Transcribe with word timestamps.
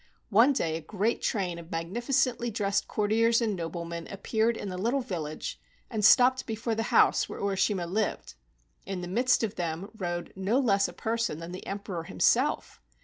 One 0.31 0.51
day 0.51 0.75
a 0.77 0.81
great 0.81 1.21
train 1.21 1.59
of 1.59 1.69
magnificently 1.69 2.49
dressed 2.49 2.87
courtiers 2.87 3.39
and 3.39 3.55
noblemen 3.55 4.07
appeared 4.07 4.57
in 4.57 4.69
the 4.69 4.77
little 4.79 5.01
village 5.01 5.59
and 5.91 6.03
stopped 6.03 6.47
before 6.47 6.73
the 6.73 6.81
house 6.89 7.29
where 7.29 7.39
Urishima 7.39 7.85
lived. 7.85 8.33
In 8.83 9.01
the 9.01 9.07
midst 9.07 9.43
of 9.43 9.57
them 9.57 9.91
rode 9.95 10.33
no 10.35 10.57
less 10.57 10.87
a 10.87 10.93
person 10.93 11.37
than 11.37 11.51
the 11.51 11.67
Emperor 11.67 12.05
himself. 12.05 12.81